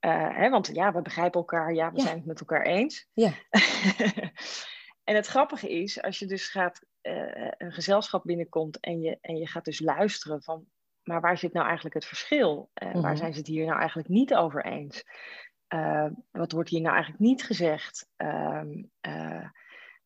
[0.00, 3.08] uh, hè, want ja, we begrijpen elkaar, ja, we zijn het met elkaar eens.
[3.12, 3.32] Ja.
[5.04, 9.36] en het grappige is, als je dus gaat, uh, een gezelschap binnenkomt en je, en
[9.36, 10.66] je gaat dus luisteren van
[11.06, 12.70] maar waar zit nou eigenlijk het verschil?
[12.82, 13.16] Uh, Waar mhm.
[13.16, 15.04] zijn ze het hier nou eigenlijk niet over eens?
[15.74, 18.08] Uh, wat wordt hier nou eigenlijk niet gezegd?
[18.16, 19.48] Ehm, eh,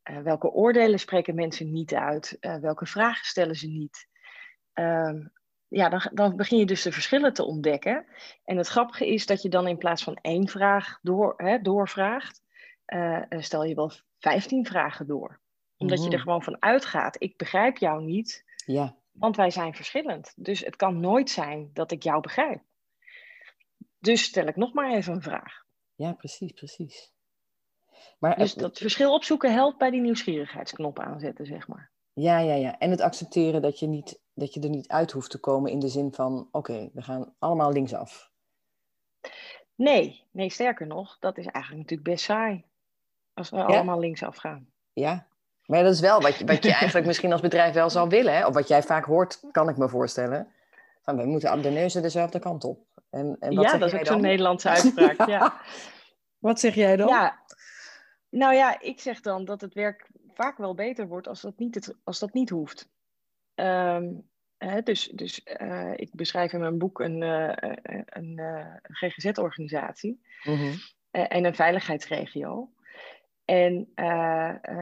[0.03, 2.37] welke oordelen spreken mensen niet uit?
[2.41, 4.09] welke vragen stellen ze niet?
[4.73, 5.27] Ehm,
[5.69, 8.07] ja, dan, dan, begin je dus de verschillen te ontdekken.
[8.45, 12.43] En het grappige is dat je dan in plaats van één vraag door, hè, doorvraagt,
[13.39, 15.41] stel je wel vijftien vragen door.
[15.77, 16.23] Omdat je er mhm.
[16.23, 18.45] gewoon van uitgaat, ik begrijp jou niet.
[18.67, 19.00] Ja.
[19.12, 20.33] Want wij zijn verschillend.
[20.37, 22.62] Dus het kan nooit zijn dat ik jou begrijp.
[23.99, 25.64] Dus stel ik nog maar even een vraag.
[25.94, 27.12] Ja, precies, precies.
[28.18, 31.90] Maar, dus dat verschil opzoeken helpt bij die nieuwsgierigheidsknop aanzetten, zeg maar.
[32.12, 32.79] Ja, ja, ja.
[32.79, 35.79] En het accepteren dat je, niet, dat je er niet uit hoeft te komen in
[35.79, 38.31] de zin van: oké, we gaan allemaal linksaf.
[39.75, 42.64] Nee, nee, sterker nog, dat is eigenlijk natuurlijk best saai.
[43.35, 44.73] Als we allemaal linksaf gaan.
[44.92, 45.29] Ja,
[45.70, 48.35] maar dat is wel wat je, wat je eigenlijk misschien als bedrijf wel zou willen.
[48.35, 48.46] Hè?
[48.46, 50.48] Of wat jij vaak hoort, kan ik me voorstellen.
[51.02, 52.87] Van, we moeten de neuzen dezelfde kant op.
[53.11, 55.28] En, en wat ja, dat is ook zo'n Nederlandse uitspraak.
[55.28, 55.61] ja.
[56.38, 57.09] Wat zeg jij dan?
[57.09, 57.38] Ja,
[58.30, 61.74] nou ja, ik zeg dan dat het werk vaak wel beter wordt als dat niet,
[61.74, 62.88] het, als dat niet hoeft.
[63.54, 64.12] Ehm,
[64.59, 67.52] hè, dus dus uh, ik beschrijf in mijn boek een, uh,
[68.06, 70.20] een, een GGZ-organisatie.
[70.42, 70.74] Mm
[71.11, 72.70] en een veiligheidsregio.
[73.51, 73.89] En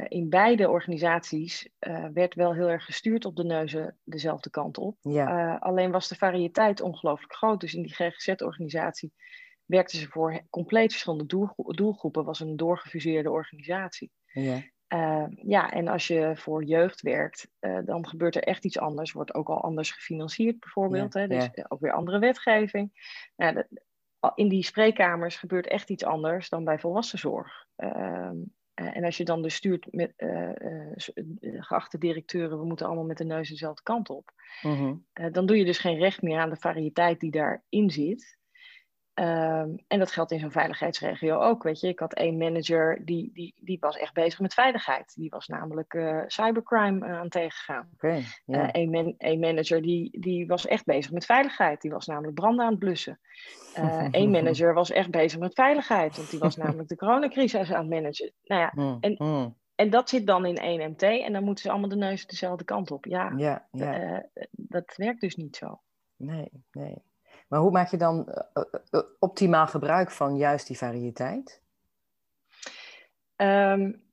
[0.09, 1.69] in beide organisaties
[2.13, 4.97] werd wel heel erg gestuurd op de neuzen dezelfde kant op.
[5.61, 7.61] alleen was de variëteit ongelooflijk groot.
[7.61, 9.13] Dus in die GGZ-organisatie
[9.65, 11.27] werkten ze voor compleet verschillende
[11.75, 12.25] doelgroepen.
[12.25, 14.11] was een doorgefuseerde organisatie.
[14.33, 14.63] Ja.
[15.43, 17.51] Ja, en als je voor jeugd werkt,
[17.85, 19.13] dan gebeurt er echt iets anders.
[19.13, 21.15] Wordt ook al anders gefinancierd, bijvoorbeeld.
[21.15, 21.29] hè?
[21.29, 22.91] Dus ook weer andere wetgeving.
[23.37, 23.65] Nou,
[24.35, 27.67] in die spreekkamers gebeurt echt iets anders dan bij volwassenzorg.
[27.77, 28.31] Uh,
[28.79, 30.12] en als je dan dus stuurt met
[31.41, 34.31] geachte directeuren, we moeten allemaal met de neus dezelfde kant op.
[34.62, 38.38] Mm dan doe je dus geen recht meer aan de variëteit die daarin zit.
[39.19, 41.63] Ehm, en dat geldt in zo'n veiligheidsregio ook.
[41.63, 45.15] Weet je, ik had één manager die, die, die was echt bezig met veiligheid.
[45.15, 47.89] Die was namelijk uh, cybercrime uh, aan tegengegaan.
[47.95, 48.69] Okay, yeah.
[48.73, 51.81] Eén man, manager die, die was echt bezig met veiligheid.
[51.81, 53.21] Die was namelijk branden aan het blussen.
[53.75, 57.81] Eén eh, manager was echt bezig met veiligheid, want die was namelijk de coronacrisis aan
[57.81, 58.33] het managen.
[58.45, 59.57] Nou ja, hmm, en, hmm.
[59.75, 62.65] en dat zit dan in één MT en dan moeten ze allemaal de neus dezelfde
[62.65, 63.05] kant op.
[63.05, 64.27] Ja, ja, ja.
[64.51, 65.81] dat werkt dus niet zo.
[66.17, 67.07] Nee, nee.
[67.49, 71.63] Maar hoe maak je dan eh, eh, eh, optimaal gebruik van juist die variëteit?
[73.37, 74.07] Um,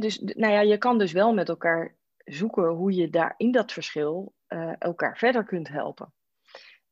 [0.00, 3.72] dus, nou ja, je kan dus wel met elkaar zoeken hoe je daar in dat
[3.72, 4.34] verschil
[4.78, 6.12] elkaar verder kunt helpen.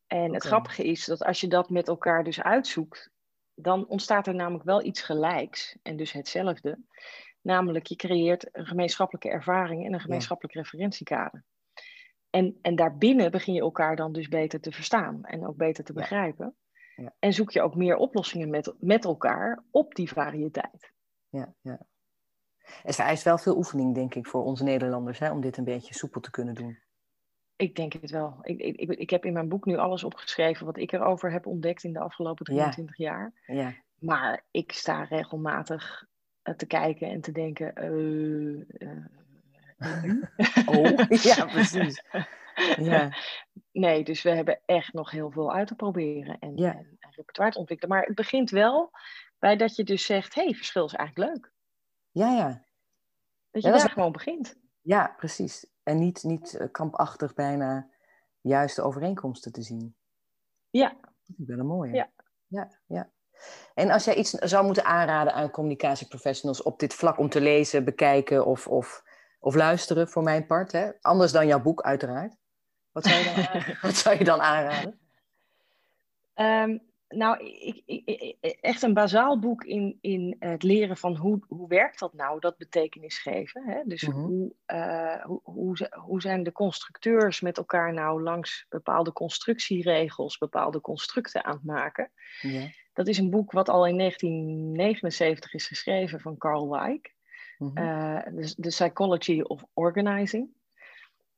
[0.06, 3.10] En het grappige is dat als je dat met elkaar dus uitzoekt,
[3.54, 6.78] dan ontstaat er namelijk wel iets gelijks en dus hetzelfde.
[7.40, 11.44] Namelijk, je creëert een gemeenschappelijke ervaring en een gemeenschappelijk referentiekader.
[12.30, 15.92] En, en daarbinnen begin je elkaar dan dus beter te verstaan en ook beter te
[15.92, 16.54] begrijpen.
[16.96, 17.14] Ja.
[17.18, 20.92] En zoek je ook meer oplossingen met, met elkaar op die variëteit.
[21.28, 21.80] Ja, ja.
[22.82, 25.94] Het vereist wel veel oefening, denk ik, voor onze Nederlanders, hè, om dit een beetje
[25.94, 26.78] soepel te kunnen doen.
[27.56, 28.38] Ik denk het wel.
[28.42, 31.84] Ik, ik, ik heb in mijn boek nu alles opgeschreven wat ik erover heb ontdekt
[31.84, 33.32] in de afgelopen 23 jaar.
[33.46, 33.74] Ja.
[33.98, 36.06] Maar ik sta regelmatig
[36.42, 39.04] eh, te kijken en te denken: uh,
[40.66, 40.98] oh,
[41.30, 42.04] ja, precies.
[42.76, 43.16] Ja.
[43.72, 47.58] Nee, dus we hebben echt nog heel veel uit te proberen en, en, repertoire te
[47.58, 47.96] ontwikkelen.
[47.96, 48.90] Maar het begint wel
[49.38, 51.52] bij dat je dus zegt, hé, hey, verschil is eigenlijk leuk.
[52.10, 52.64] Ja, ja.
[53.50, 54.56] Dat je daar gewoon begint.
[54.80, 55.66] Ja, precies.
[55.82, 57.90] En niet, niet eh, kampachtig bijna
[58.40, 59.96] juiste overeenkomsten te zien.
[60.70, 60.96] Ja.
[61.00, 61.94] Dat is wel een mooie.
[61.94, 62.10] Ja.
[62.46, 63.10] ja, ja.
[63.74, 67.84] En als jij iets zou moeten aanraden aan communicatieprofessionals op dit vlak om te lezen,
[67.84, 69.02] bekijken of, of
[69.40, 70.72] of luisteren voor mijn part.
[70.72, 70.90] Hè?
[71.00, 72.36] Anders dan jouw boek, uiteraard.
[72.92, 73.78] Wat zou je dan, aanraden?
[73.82, 74.98] Wat zou je dan aanraden?
[76.34, 81.68] Ehm, nou, ik, ik, echt een bazaal boek in, in het leren van hoe, hoe
[81.68, 83.64] werkt dat nou, dat betekenis geven.
[83.64, 83.82] Hè?
[83.84, 84.18] Dus mhm.
[84.18, 90.80] hoe, uh, hoe, hoe, hoe zijn de constructeurs met elkaar nou langs bepaalde constructieregels, bepaalde
[90.80, 92.10] constructen aan het maken.
[92.92, 97.14] Dat is een boek wat al in 1979 is geschreven van Carl Weick.
[97.60, 97.74] Mm
[98.34, 100.48] The Psychology of Organizing.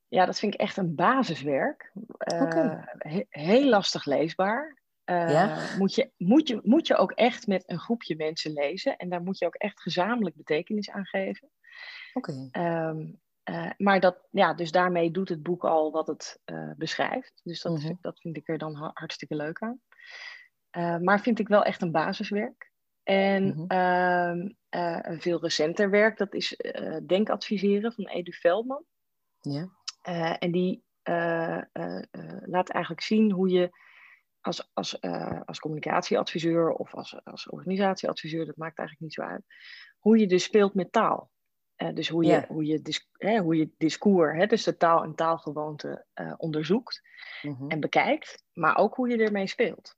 [0.07, 1.91] Ja, dat vind ik echt een basiswerk.
[2.33, 2.83] Uh,
[3.29, 4.81] heel lastig leesbaar.
[5.05, 8.97] Uh, moet, je, moet, je, moet je ook echt met een groepje mensen lezen.
[8.97, 11.49] En daar moet je ook echt gezamenlijk betekenis aan geven.
[12.13, 12.47] Oké.
[12.51, 13.11] Ehm,
[13.77, 16.39] maar dat, ja, dus daarmee doet het boek al wat het
[16.77, 17.41] beschrijft.
[17.43, 19.79] Dus dat, mm dat vind ik er dan hartstikke leuk aan.
[21.03, 22.71] maar vind ik wel echt een basiswerk.
[23.03, 28.83] En mm een veel recenter werk, dat is uh, Denkadviseren van Edu Veldman.
[29.39, 29.69] Ja.
[30.09, 30.83] Uh, en die
[32.45, 33.81] laat eigenlijk zien hoe je
[34.41, 35.01] als, als,
[35.45, 39.45] als communicatieadviseur of als, als organisatieadviseur, dat maakt eigenlijk niet zo uit,
[39.99, 41.31] hoe je dus speelt met taal.
[41.93, 45.15] dus hoe je, hoe je, dis, hè, hoe je discours, hè, dus de taal en
[45.15, 46.05] taalgewoonte
[46.37, 47.01] onderzoekt
[47.41, 49.97] mm en bekijkt, maar ook hoe je ermee speelt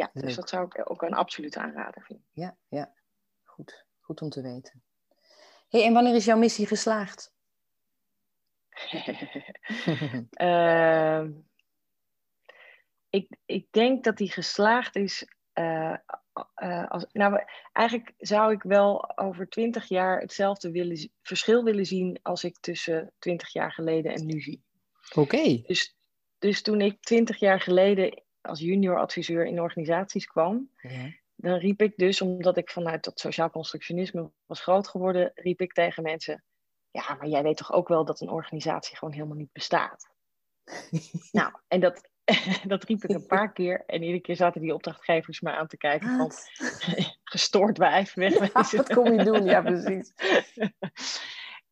[0.00, 2.26] ja, dus dat zou ik ook een absoluut aanrader vinden.
[2.32, 2.92] Ja, ja.
[3.44, 3.84] Goed.
[4.00, 4.82] Goed om te weten.
[5.68, 7.32] hey, en wanneer is jouw missie geslaagd?
[10.40, 11.24] uh,
[13.18, 15.26] ik, ik denk dat die geslaagd is.
[15.54, 15.96] Uh,
[16.62, 22.18] uh, als, nou, eigenlijk zou ik wel over twintig jaar hetzelfde willen, verschil willen zien
[22.22, 24.62] als ik tussen twintig jaar geleden en nu zie.
[25.14, 25.62] Oké.
[25.66, 25.96] Dus,
[26.38, 31.10] dus toen ik twintig jaar geleden als junior adviseur in organisaties kwam, ja.
[31.34, 35.72] dan riep ik dus, omdat ik vanuit dat sociaal constructionisme was groot geworden, riep ik
[35.72, 36.44] tegen mensen:
[36.90, 40.10] Ja, maar jij weet toch ook wel dat een organisatie gewoon helemaal niet bestaat?
[41.32, 42.08] nou, en dat,
[42.66, 43.82] dat riep ik een paar keer.
[43.86, 46.30] En iedere keer zaten die opdrachtgevers me aan te kijken van
[47.32, 48.76] gestoord wijf, wegwezen.
[48.76, 49.44] wat kom je doen?
[49.44, 50.12] Ja, precies.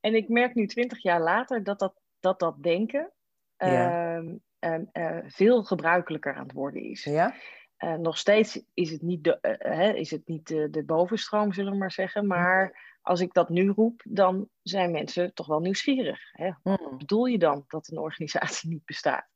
[0.01, 3.13] en ik merk nu twintig jaar later dat dat, dat, dat denken
[3.57, 7.05] ehm, Ehm, eh, veel gebruikelijker aan het worden is.
[7.05, 7.35] Ja?
[7.99, 11.79] nog steeds is het niet, de, hè, is het niet de, de, bovenstroom, zullen we
[11.79, 12.27] maar zeggen.
[12.27, 16.21] Maar als ik dat nu roep, dan zijn mensen toch wel nieuwsgierig.
[16.33, 16.51] Hè?
[16.63, 16.99] Wat hmm.
[16.99, 19.27] bedoel je dan dat een organisatie niet bestaat?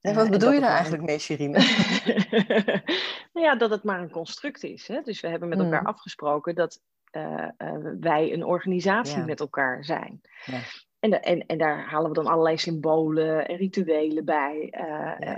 [0.00, 1.58] En wat bedoel je daar eigenlijk mee, Shirine?
[3.32, 4.88] nou ja, dat het maar een construct is.
[4.88, 5.00] Hè?
[5.02, 5.88] Dus we hebben met elkaar hmm.
[5.88, 10.20] afgesproken dat uh, uh, wij een organisatie met elkaar zijn.
[10.44, 10.60] Ja.
[11.00, 15.28] En, en, en daar halen we dan allerlei symbolen en rituelen bij uh,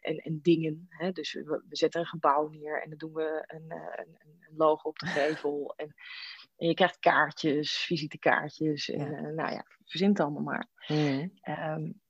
[0.00, 0.86] en, en, dingen.
[0.88, 1.12] Hè?
[1.12, 4.88] Dus we, we, zetten een gebouw neer en dan doen we een, een, een logo
[4.88, 5.74] op de gevel.
[5.76, 5.94] En,
[6.56, 8.90] en, je krijgt kaartjes, visitekaartjes.
[8.90, 9.20] En ja.
[9.20, 10.68] nou ja, verzint allemaal maar.
[10.86, 11.32] Mm.
[11.48, 12.00] Um,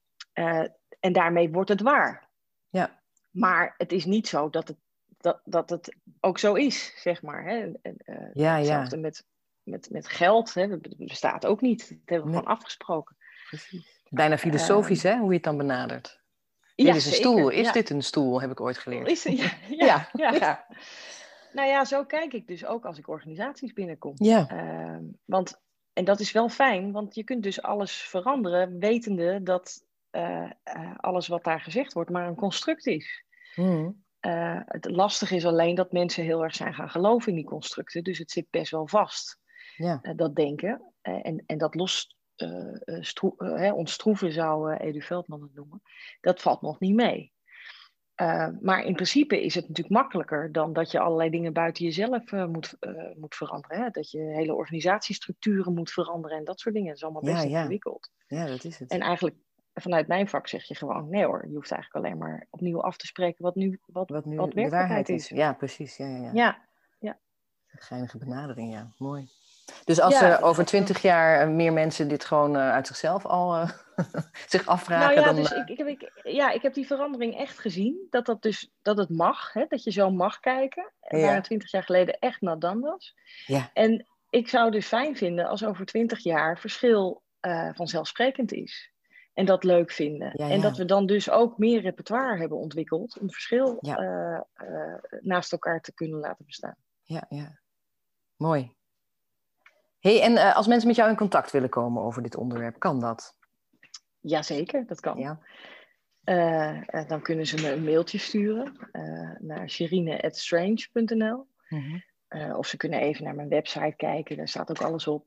[1.00, 2.28] en daarmee wordt het waar.
[2.68, 3.02] Ja.
[3.30, 4.78] Maar het is niet zo dat het,
[5.16, 7.44] dat, dat het ook zo is, zeg maar.
[7.44, 7.72] Hè?
[7.82, 7.96] En,
[8.32, 9.02] ja, hetzelfde ja.
[9.02, 9.26] met,
[9.66, 10.54] met, met geld.
[10.54, 10.68] Hè?
[10.68, 11.78] Dat bestaat ook niet.
[11.78, 12.38] Dat hebben we nee.
[12.38, 13.16] gewoon afgesproken.
[13.48, 14.00] Precies.
[14.08, 15.18] Bijna filosofisch, uh, hè?
[15.18, 16.20] Hoe je het dan benadert.
[16.74, 17.48] Ja, dit is een stoel.
[17.48, 19.08] Is dit een stoel, heb ik ooit geleerd.
[19.08, 20.66] Is, ja, ja, ja,
[21.52, 24.12] Nou ja, zo kijk ik dus ook als ik organisaties binnenkom.
[24.14, 24.50] Ja.
[24.52, 25.60] Uh, want,
[25.92, 30.50] en dat is wel fijn, want je kunt dus alles veranderen, wetende dat uh,
[30.96, 33.24] alles wat daar gezegd wordt maar een construct is.
[33.54, 34.04] Hmm.
[34.20, 38.04] Uh, het lastige is alleen dat mensen heel erg zijn gaan geloven in die constructen,
[38.04, 39.38] dus het zit best wel vast,
[39.76, 40.00] ja.
[40.16, 40.82] dat denken.
[41.02, 42.16] en, en dat los
[43.74, 45.82] ontstroeven zou Edu Veldman het noemen,
[46.20, 47.32] dat valt nog niet mee.
[48.60, 52.76] maar in principe is het natuurlijk makkelijker dan dat je allerlei dingen buiten jezelf moet,
[53.16, 53.82] moet veranderen.
[53.82, 53.90] Hè?
[53.90, 56.88] Dat je hele organisatiestructuren moet veranderen en dat soort dingen.
[56.88, 58.10] Dat is allemaal best ja, ingewikkeld.
[58.26, 58.90] Ja, dat is het.
[58.90, 59.36] En eigenlijk
[59.80, 62.96] vanuit mijn vak zeg je gewoon, nee hoor, je hoeft eigenlijk alleen maar opnieuw af
[62.96, 65.28] te spreken wat nu, wat, wat nu wat de waarheid is.
[65.28, 65.96] Ja, precies.
[65.96, 66.30] Ja, ja, ja.
[66.32, 66.58] ja,
[66.98, 67.18] ja.
[67.66, 68.92] Geinige benadering, ja.
[68.96, 69.28] Mooi.
[69.84, 73.56] Dus als er over twintig jaar eh, meer mensen dit gewoon uh, uit zichzelf al
[73.56, 73.70] uh,
[74.46, 75.14] zich afvragen...
[75.14, 78.06] Nou ja, dan, dus ik, ik, heb, ik, ja, ik heb die verandering echt gezien.
[78.10, 80.92] Dat, dat, dus, dat het mag, hè, dat je zo mag kijken.
[81.00, 81.20] Ja.
[81.20, 83.14] Waar twintig jaar geleden echt dan was.
[83.46, 83.70] Ja.
[83.72, 87.24] En ik zou dus fijn vinden als over twintig jaar verschil
[87.74, 88.92] vanzelfsprekend is
[89.36, 90.32] en dat leuk vinden.
[90.32, 95.52] En dat we dan dus ook meer repertoire hebben ontwikkeld om verschil uh, uh, naast
[95.52, 96.76] elkaar te kunnen laten bestaan.
[97.02, 97.60] Ja, ja.
[98.36, 98.74] Mooi.
[100.06, 103.00] Hey, en uh, als mensen met jou in contact willen komen over dit onderwerp, kan
[103.00, 103.36] dat?
[104.20, 105.18] Jazeker, dat kan.
[105.18, 105.38] Ja.
[107.06, 108.90] dan kunnen ze me een mailtje sturen
[109.38, 111.46] naar sherine.strange.nl.
[111.68, 112.52] Mm -hmm.
[112.52, 115.26] of ze kunnen even naar mijn website kijken, daar staat ook alles op.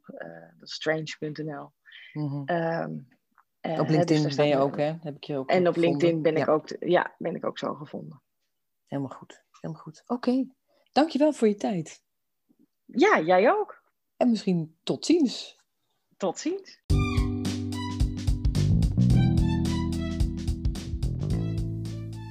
[0.59, 1.71] dat is strange.nl.
[2.13, 3.07] Mm -hmm.
[3.61, 4.93] Uh, op dus LinkedIn dus ben je ook, hè?
[5.01, 7.73] Heb ik je ook en op LinkedIn ben, ik ook, ja, ben ik ook zo
[7.73, 8.21] gevonden.
[8.85, 9.43] Helemaal goed.
[9.51, 10.03] Helemaal goed.
[10.05, 10.29] Oké.
[10.29, 10.49] Okay.
[10.91, 12.03] Dankjewel voor je tijd.
[12.85, 13.78] Ja, jij ook.
[14.19, 15.57] En misschien tot ziens.
[16.17, 16.79] Tot ziens.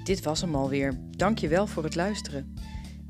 [0.05, 1.01] Dit was hem alweer.
[1.11, 2.55] Dankjewel voor het luisteren.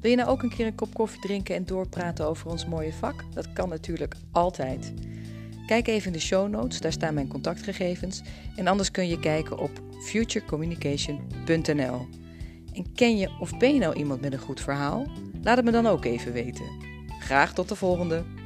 [0.01, 2.93] Wil je nou ook een keer een kop koffie drinken en doorpraten over ons mooie
[2.93, 3.25] vak?
[3.35, 4.93] Dat kan natuurlijk altijd.
[5.67, 8.23] Kijk even in de show notes, daar staan mijn contactgegevens.
[8.57, 12.07] En anders kun je kijken op futurecommunication.nl.
[12.73, 15.07] En ken je of ben je nou iemand met een goed verhaal?
[15.43, 16.67] Laat het me dan ook even weten.
[17.21, 18.38] Graag tot de volgende!